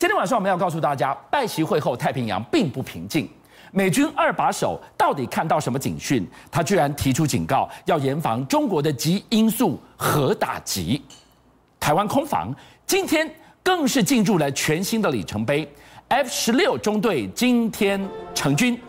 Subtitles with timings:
[0.00, 3.28] 今天晚上我们要告诉大家，拜习会后太平洋并不平静。
[3.70, 6.26] 美军二把手到底看到什么警讯？
[6.50, 11.02] 他居然提出警告，要严防中国的极音速核打击。
[11.78, 12.50] 台湾空防
[12.86, 13.30] 今天
[13.62, 15.70] 更是进入了全新的里程碑
[16.08, 18.02] ，F 十六中队今天
[18.34, 18.80] 成军，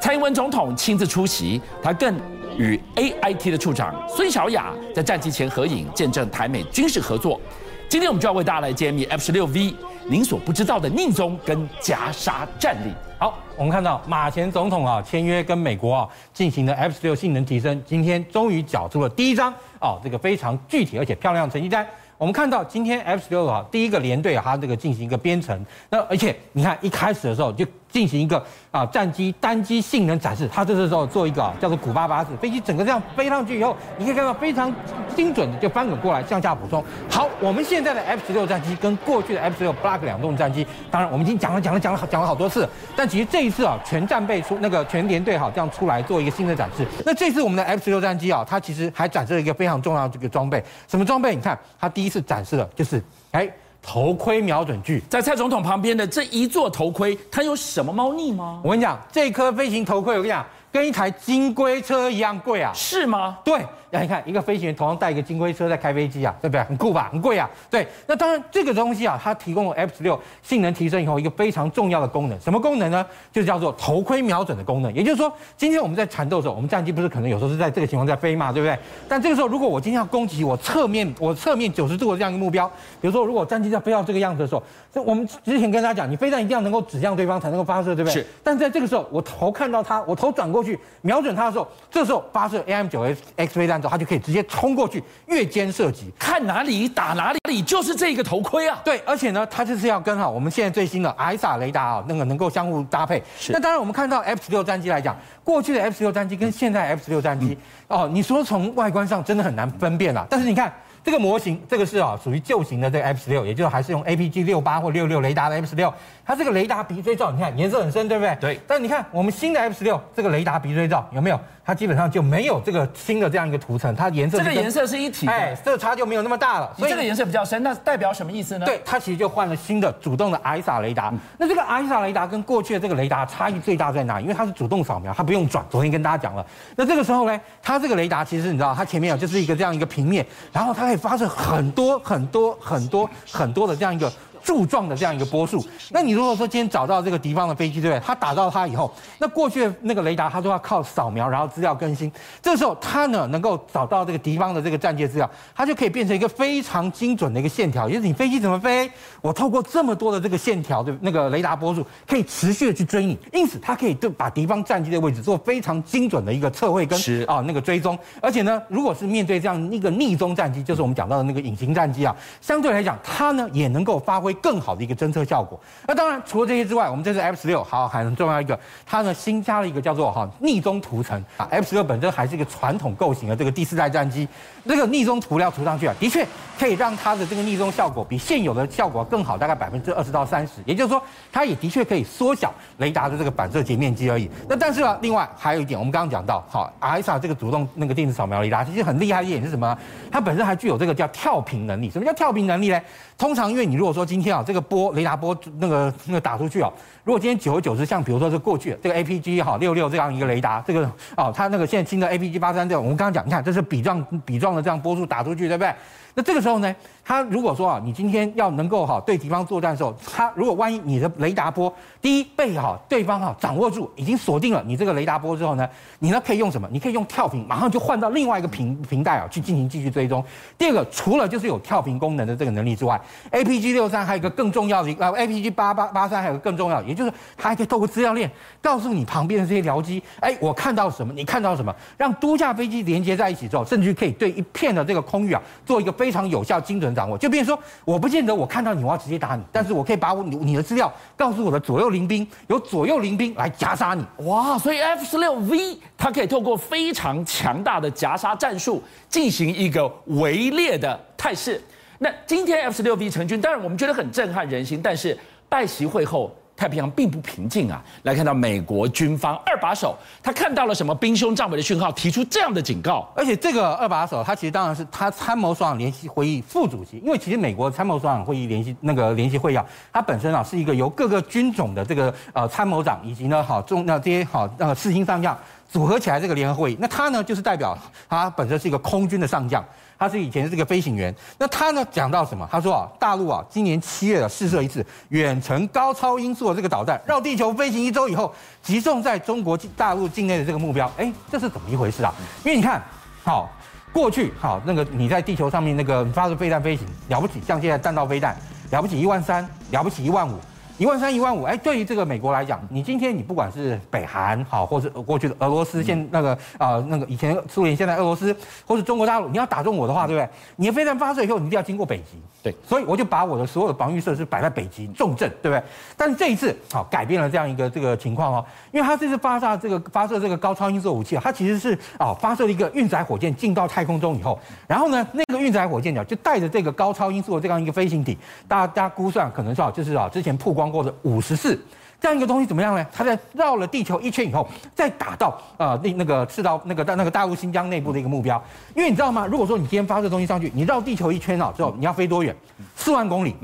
[0.00, 2.14] 蔡英文总统亲自出席，他更
[2.56, 7.40] 与 AIT 的处长孙小雅在战机前合影，见证台美军事合作。
[7.88, 9.74] 今天我们就要为大家来揭秘 F 十六 V
[10.08, 12.92] 您所不知道的匿踪跟夹杀战力。
[13.18, 21.86] 好，我们看到马前总统啊签约跟美国啊进行的 F 十六性能提升，今天终于缴出了第一张哦，这个非常具体而且漂亮的成绩单。
[22.18, 27.64] 我们看到今天 F 十六啊第一个连队啊，它这个进行一个编程，那而且你看一开始的时候就。
[27.94, 34.74] 进行一个啊战机单机性能展示，它这时候做一个啊叫做古巴巴式飞机，整个这样飞上去以后，你可以看到非常
[35.14, 36.84] 精准的就翻滚过来向下补充。
[37.08, 46.84] 好，我们现在的 F 十六战机跟过去的 F 十六 Block 两动战机，当然我们已经讲了讲了讲了讲了好多次，但其实这一次啊全战备出那个全联队哈这样出来做一个新的展示。
[47.06, 51.32] 那这次我们的 F 十六战机啊，它其实还展示了一个非常重要的这个装备，什么装备？
[51.36, 53.48] 你看它第一次展示的就是哎。
[53.86, 58.60] 头盔瞄准具，在蔡总统旁边的这一座头盔，它有什么猫腻吗？
[58.64, 62.72] 我跟你讲，这颗飞行头盔，我跟你讲，跟一台金龟车一样贵啊！
[62.74, 63.38] 是吗？
[63.44, 63.64] 对。
[63.94, 66.60] 那你看，一个飞行员头上戴一个金龟车在开飞机啊，对不对？
[66.64, 67.08] 很酷吧？
[67.12, 67.48] 很贵啊。
[67.70, 73.06] 对，那当然这个东西啊，它提供了 F 十六性能提升以后一个非常重要的功能，什么功能呢？
[73.32, 74.92] 就叫做头盔瞄准的功能。
[74.92, 78.76] 也就是说，今天我们在缠斗的时候，我们战机不是可能有时候是在这个情况在飞嘛，对不对？
[79.08, 82.66] 但这个时候，如果我今天要攻击我侧面，我侧面九十度的这样一个目标，
[83.00, 88.14] 比如说，如果战机在飞到这个样子的时候，这我们之前跟大家讲，你飞弹一定要能够指向对方才能够发射，对不对？
[88.14, 88.26] 是。
[88.42, 93.00] 但在这个时候，我头看到它，我头转过去瞄准它的时候，这时候发射 AIM 九
[93.36, 94.74] X 飞弹之后，它就可以直接冲。
[94.74, 98.80] 过去，越肩射击，看哪里打哪里，就是这个头盔啊。
[98.84, 103.22] 对，而且呢，它就是要跟哈我们现在最新的 ISA 雷达啊，那个能够相互搭配。
[103.38, 103.52] 是。
[103.52, 110.26] 那当然，我们看到 F 十六战机来讲，过去的 F 十六战机跟现在 F 十六战机，嗯、哦，你说从外观上真的很难分辨啊。
[110.28, 110.72] 但是你看
[111.04, 115.92] 这个模型，这个是啊属于旧型的这个 F 十六，也就是还是用 APG 六八或六六雷达的 F 十六。
[116.24, 118.34] 它这个雷达鼻锥罩，你看颜色很深，对不对？
[118.40, 118.60] 对。
[118.66, 121.38] 但你看我们新的 F 十六这个雷达鼻锥罩有没有？
[121.66, 126.70] 它基本上就没有这个新的这样一个涂层，它颜色这个颜色是一体的，哎，色差就没有那么大了。
[126.76, 128.66] 所以这个颜色比较深，那代表什么意思呢？
[128.66, 131.08] 对，它其实就换了新的主动的 ISA 雷达。
[131.10, 134.20] 嗯、那这个 ISA 雷达跟过去的这个雷达差异最大在哪？
[134.20, 135.64] 因为它是主动扫描，它不用转。
[135.70, 136.44] 昨天跟大家讲了，
[136.76, 144.10] 那这个时候呢，它这个雷达其实你知道，它前面啊就是一个这样一个平面，然后它可会发生很多很多很多很多的这样一个。
[144.44, 148.06] 柱状的这样一个波束，那你如果说今天找到这个敌方的飞机，对不对？
[148.06, 152.12] 他打到它以后，那过去的那个雷达它都要靠扫描，然后资料更新。
[152.42, 157.88] 这时候它呢能够找到这个敌方的这个战界资料，它就可以变成一个非常精准的一个线条。
[157.88, 158.90] 也就是你飞机怎么飞，
[159.22, 163.18] 我透过这么多的这个线条的那个雷达波束，可以持续的去追你。
[163.32, 167.98] 因此它可以对把敌方战机的位置做非常精准的一个测绘跟啊那个追踪。
[168.20, 174.33] 而且呢，如果是面对这样一个逆踪战机，就是我们讲到的那个隐形战机啊，相对来讲它呢也能够发挥。
[174.34, 175.58] 更好的一个侦测效果。
[175.86, 181.46] 那当然，除了这些之外，我们这次 F 十六好还很重要一个，它呢新加了一个叫做哈逆中涂层啊。
[181.50, 184.28] F 十六本身还是一个传统构型的这个第四代战机，
[184.66, 186.26] 这个逆中涂料涂上去啊，的确
[186.58, 190.54] 可以让它的这个逆中效果比现有的效果更好，大概百分之二十到三十。
[190.64, 191.02] 也就是说，
[191.32, 194.30] 它也的确可以缩小雷达的这个反射截面积而已。
[194.48, 199.76] 那但是呢，另外还有一点，我们刚刚讲到，好，ISA 这个主动那个电子扫描雷达其实很厉害一点是什么？
[200.10, 201.90] 它本身还具有这个叫跳频能力。
[201.90, 202.80] 什么叫跳频能力呢？
[203.16, 206.70] 通常因为你如果说今啊这个波雷达波那个那个打出去啊，
[207.04, 215.74] 如果今天久而久之，像比如说是过去这个 APG 哈六六这样一个雷达，这个哦它那个现在新的 APG 八三这种，我们刚刚讲，你看这是笔状笔状的这样波数打出去，对不对？
[216.14, 226.68] 那这个时候呢，他如果说啊，你今天要能够哈对敌方作战的时候，他如果万一你的雷达波第一被哈对方哈掌握住，已经锁定了你这个雷达波之后呢，你呢可以用什么？
[226.70, 230.24] 你可以用跳频，马上就换到另外一个频频带啊去进行继续追踪。
[230.56, 233.00] 第二个，除了就是有跳频功能的这个能力之外
[233.32, 238.30] ，APG 六三还有一个更重要的一个，APG 八八八三还有个更重要的，也就是它还可以透过资料链
[238.62, 241.12] 告诉你旁边的这些僚机，哎，我看到什么？
[241.12, 241.74] 你看到什么？
[241.98, 254.04] 让多架飞机连接在一起之后，甚至可以对一片的这个空域啊做一个非非常有效、精准掌握，就比如说，我不见得我看到你，我要直接打你，但是我可以把我你你的资料告诉我的左右邻兵，由左右邻兵来夹杀你。
[254.26, 261.58] 哇，所以 F 十六 V 它可以透过非常强大的夹杀战术进行一个围猎的态势。
[262.00, 265.18] 那今天 F 十六 V 成军，当然我们觉得很震撼人心，但是
[265.48, 267.82] 拜习会后太平洋并不平静啊！
[268.04, 273.08] 来看到美国军方二把手，他看到了什么兵凶战危的讯号，提出这样的警告。
[273.16, 285.36] 而且这个二把手，他其实当然是他参谋首长联席会议副主席，因为其实美国参谋首长会议联席那个联席会议啊，它本身啊是一个由各个军种的这个呃参谋长以及呢好中那这些好那个四星上将
[285.68, 287.76] 组合起来这个联合会议，那他呢就是代表
[288.08, 289.64] 他本身是一个空军的上将。
[289.98, 292.48] 他是以前是个飞行员，那他呢讲到什么？
[292.50, 298.32] 他说啊，大陆啊，今年七月啊试射一次远程高超音速的这个导弹，绕地球飞行一周以后，
[298.62, 300.90] 击中在中国大陆境内的这个目标。
[300.96, 302.12] 哎，这是怎么一回事啊？
[302.44, 302.82] 因为你看，
[303.22, 303.50] 好，
[303.92, 308.36] 过去好那个你在地球上面那个发射飞弹飞行了不起，像现在弹道飞弹
[308.70, 310.38] 了不起一万三，了不起一万五。
[310.76, 318.36] 一万三一万五，哎，对于这个美国来讲，你今天你不管是北韩好，或是过去的俄罗斯，现那个啊、呃、那个以前苏联，现在俄罗斯，
[318.66, 320.28] 或是中国大陆，你要打中我的话，对不对？
[320.56, 325.62] 你的飞弹发射以后，你一定要经过北极，对，所以我就把我的所有的防御设施摆在北极重镇，对不对？
[325.96, 334.36] 但是这一次好改变了这样一个这个情况哦，因为它这次发射这个发射这个高超音速武器啊，它其实是啊发射了一个运载火箭进到太空中以后，
[334.66, 338.16] 然后呢那个运载火箭呢就带着这个高超音速的这样一个飞行体，
[338.48, 341.36] 大家估算可能是啊就是啊之前曝光过的五十。
[341.36, 341.60] 四
[342.00, 342.86] 这样一个东西怎么样呢？
[342.92, 348.42] 它在绕了地球一圈以后，再打到呃那那个赤道那个大那个大陆新疆内部的一个目标。
[348.74, 349.26] 因为你知道吗？
[349.26, 352.34] 如果说你今天发射东西上去，你绕地球一圈啊之后，你要飞多远？
[352.76, 353.34] 四万公里。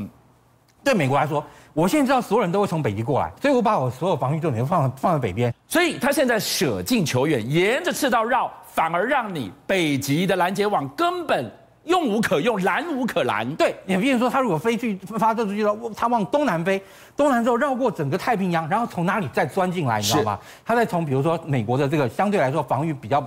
[0.84, 1.42] 对美国来说，
[1.72, 5.54] 我现在知道所有人都会从北极过来，所以我把我所有防御重点都放放在北边。
[5.66, 11.50] 所以他现在舍近求远，沿着赤道绕，反而让你北极的拦截网根本。
[11.90, 13.54] 用无可用，拦无可拦。
[13.56, 16.80] 对，你比如说，他如果飞去发射出去了，他往东南飞，
[17.16, 20.38] 东南之后绕过整个太平洋，然后从哪里再钻进来，你知道吗？
[20.64, 23.20] 他再从比如说美国的这个相对来说防御比较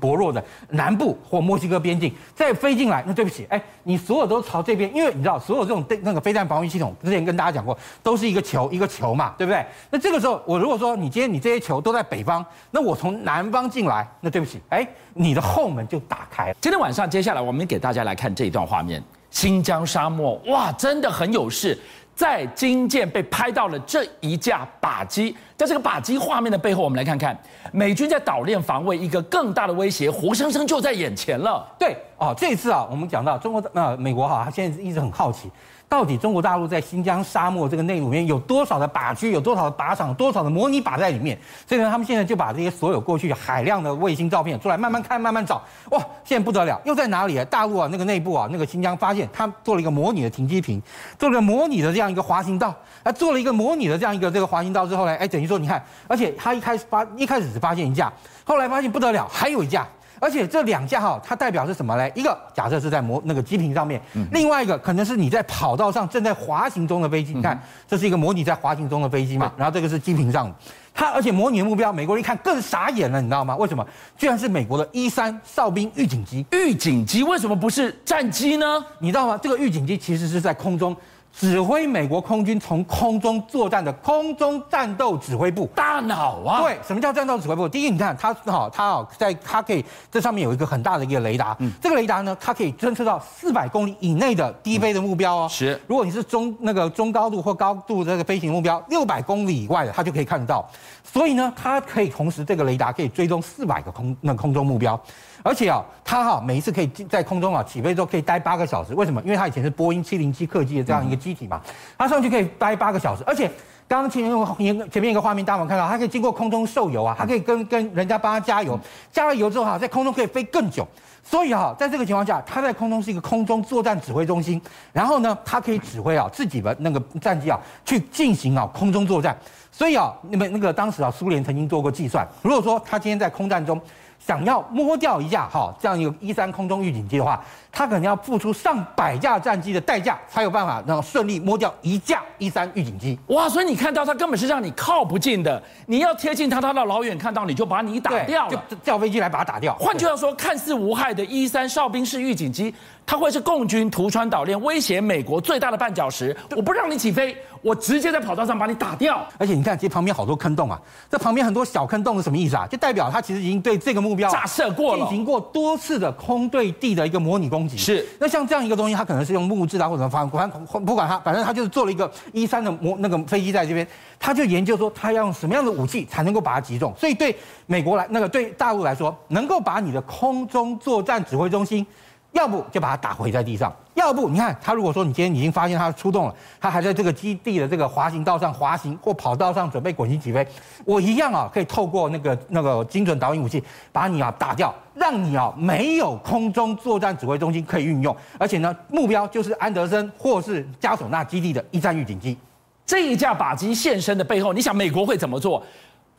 [0.00, 9.66] 薄弱的南部或墨西哥边境再飞进来，那对不起，哎，你所有都朝这边，因为你知道，所有这种那个飞弹防御系统，之前跟大家讲过，都是一个球一个球嘛，对不对？
[9.90, 14.86] 那这个时候，我如果说你今天你这些球都在北方，那我从南方进来，那对不起，哎。
[15.16, 16.56] 你的后门就打开了。
[16.60, 21.78] 今天晚上，接下来我们给大家来看这一段画面：新疆沙漠，哇，真的很有事。
[22.14, 27.36] 在金舰被拍到了这一架靶机，在这个靶机画面的背后，我们来看看
[27.72, 31.66] 美军在岛链防卫，一个更大的威胁，活生生就在眼前了。
[31.76, 35.50] 对，啊，这次啊，我们讲到中国，那，美国哈，他现在一直很好奇。
[35.94, 41.38] 到底中国大陆在新疆沙漠这个内陆里面有多少的靶区，有多少的靶场，多少的模拟靶在里面？
[41.68, 45.62] 所以呢，他们现在就把这些所有过去海量的卫星照片出来，慢慢看，慢慢找。
[45.92, 47.44] 哇，现在不得了，又在哪里啊？
[47.44, 50.82] 大陆啊，那个内部啊，那个新疆发现他做了一个模拟的停机坪，
[51.16, 52.74] 做了个模拟的这样一个滑行道，
[53.04, 58.12] 啊，做了一个模拟的这样一个这个滑行道之后呢，哎，等于说你看，而且他一开始发一开始只发现一架，
[58.44, 59.86] 后来发现不得了，还有一架。
[60.24, 62.10] 而且这两架哈，它代表是什么嘞？
[62.14, 64.00] 一个假设是在模那个机坪上面，
[64.32, 67.34] 另外一个可能是你在跑道上正在滑行中的飞机。
[67.34, 69.52] 你看，这是一个模拟在滑行中的飞机嘛？
[69.54, 70.54] 然后这个是机坪上的，
[70.94, 73.54] 它而且模拟的目标，美国人一看更傻眼了，你知道吗？
[73.56, 73.86] 为什么？
[74.16, 76.46] 居然是美国的一三哨兵预警机。
[76.52, 78.82] 预警机为什么不是战机呢？
[79.00, 79.38] 你知道吗？
[79.42, 80.96] 这个预警机其实是在空中。
[81.36, 86.62] 指挥美国空军从空中作战的空中战斗指挥部，大脑啊！
[86.62, 87.68] 对，什么叫战斗指挥部？
[87.68, 95.48] 第一，你看它好，它好在它可以这上面有一个很大的一个雷达，嗯，这个雷达呢，它可以侦测到四百公里以内的低飞的目标哦。
[95.50, 100.64] 是，如果你是中那个中高度或高度这个飞行目标，六百公里以外的，它就可以看得到。
[101.02, 104.98] 所以呢，它可以同时这个雷达可以追踪四百个空那空中目标。
[105.44, 109.20] 而且啊，它哈每一次可以在空中啊起飞之后可以待八个小时，为什么？
[109.24, 111.60] 因为它以前是波音七零七客机的这样一个机体嘛，
[111.98, 113.22] 它上去可以待八个小时。
[113.26, 113.46] 而且
[113.86, 115.86] 刚刚前面前面一个画面，大家有看到？
[115.86, 118.80] 它可以经过空中受油啊，它可以跟跟人家帮它加油，
[119.12, 120.88] 加了油之后哈，在空中可以飞更久。
[121.22, 124.58] 所以哈，在这个情况下，它在空中是一个空中作战指挥中心，
[124.94, 129.36] 然后呢，它可以指挥啊自己的那个战机啊去进行啊空中作战。
[129.70, 133.78] 所以啊，那么那个当时啊，苏联曾经做过计算，如果说它今天在空战中。
[134.26, 137.38] 想要摸掉一架哈这样一个一三空中预警机的话，
[137.70, 143.18] 他可能要付出上百架战机的代价，才有办法让顺利摸掉一架一三预警机。
[143.26, 149.74] 哇，所以你看到它根本是让你靠不近的，你要贴近它，它到老远看到你就把你打掉了，就叫飞机来把它打掉。
[149.74, 152.74] 换句话说，看似无害的一三哨兵式预警机。
[153.06, 156.34] 它会是共军图川岛链，威胁美国最大的绊脚石。
[156.56, 159.26] 我不让你起飞，我直接在跑道上把你打掉。
[159.38, 160.80] 而且你看，其实旁边好多坑洞啊，
[161.10, 162.66] 这旁边很多小坑洞是什么意思啊？
[162.66, 167.76] 就代表它其实已经对这个目标炸射过了，进行过多次的空对地的一个模拟攻击。
[167.76, 168.06] 是。
[168.18, 170.50] 那像这样一个东西，它可能是用木质啊，或者反反
[170.84, 173.86] 不管它，反正它就是做了一个一三的模那个飞机在这边，
[174.18, 176.94] 他就研究说他要用什么样的武器才能够把它击中。
[176.98, 181.86] 所以对美国来，那个对大陆来说，能够把你的空中作战指挥中心。
[182.34, 190.46] 要不就把它打回在地上，要不你看他如果说你今天已经发现他出动了，他还在这个基地的这个滑行道上滑行或跑道上准备滚行起飞，
[190.84, 193.62] 我一样啊可以透过那个那个精准导引武器
[193.92, 202.36] 把你啊打掉，让你啊没有空中作战指挥中心可以运用，而且呢目标就是安德森或是加索纳基地的一战预警机。
[202.84, 205.62] 这一架靶机现身的背后，你想美国会怎么做？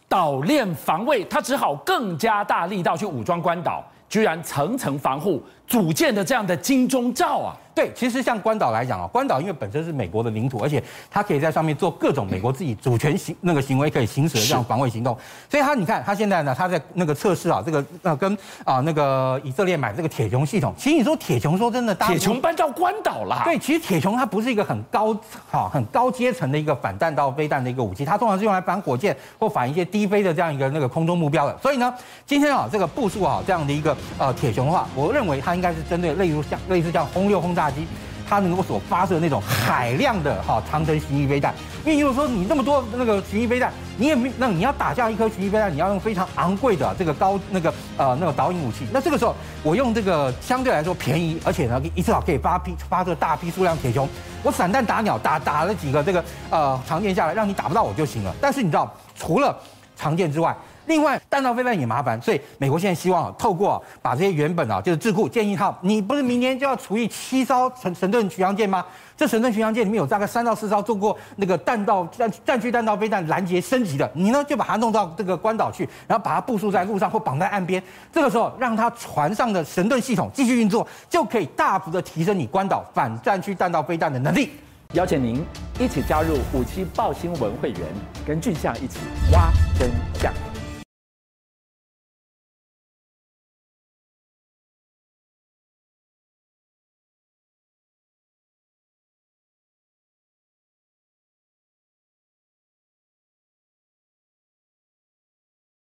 [0.08, 3.84] 岛链防卫，他只好更加大力道去武装关岛。
[4.08, 7.58] 居然层层防护组建的这样的金钟罩啊！
[7.74, 10.82] 对，其实像关岛来讲啊，关岛因为本身是美国的领土，而且
[11.12, 15.18] 它可以在上面做各种美国自己主权行那个行为可以行使的这样防卫行动。
[15.50, 20.74] 所以它你看，它现在呢，它在那个测试啊，这个呃跟啊那个以色列买这个铁穹系统。
[20.78, 23.42] 其实你说铁穹，说真的，铁穹搬到关岛了。
[23.44, 25.18] 对，其实铁穹它不是一个很高
[25.50, 31.58] 好很高阶层的一个反弹道飞弹的一个武器，它通常是用来反火箭或反一些低飞的这样一个那个空中目标的。
[31.62, 31.94] 所以呢，
[32.26, 33.98] 今天啊这个部署啊这样的一个。
[34.18, 37.88] 呃，铁穹的话，我认为它应该是针对类似像类似像轰六轰炸机，
[38.30, 41.54] 它能够所发射那种海量的哈长程巡弋飞弹。
[41.86, 48.86] 因为如果说你那么多那个巡弋飞弹，你也没那你要打下一颗巡弋飞弹，你要用非常昂贵的这个高那个呃那个导引武器。
[48.92, 54.08] 那这个时候，我用这个相对来说便宜，而且呢一次好可以发批发射大批数量铁穹，
[54.44, 58.36] 我散弹打鸟打打了几个这个呃长剑下来，让你打不到我就行了。
[58.42, 59.56] 但是你知道，除了
[59.96, 60.56] 长剑之外，
[60.88, 68.86] 另外，弹道飞弹也麻烦，所以美国现在希望透过把这些原本啊，就是智库建议他，你不是明年就要除以七艘神神盾巡洋舰吗？
[69.18, 84.52] 这神盾巡洋舰里面有大概三到四艘做过那个弹道战战区弹道飞弹拦截升级的，你呢就把它弄到这个关岛去，然后把它部署在路上或绑在岸边，这个时候让它船上的神盾系统继续运作，就可以大幅的提升你关岛反战区弹道飞弹的能力。
[84.94, 85.44] 邀请您
[85.80, 87.82] 一起加入五七报新闻会员，
[88.26, 89.00] 跟俊相一起
[89.32, 89.50] 挖
[89.80, 90.55] 真相。